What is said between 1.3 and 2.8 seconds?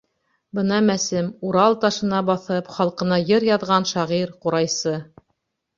Урал ташына баҫып,